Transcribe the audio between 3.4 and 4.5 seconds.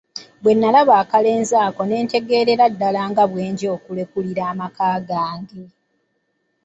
nja okulekulira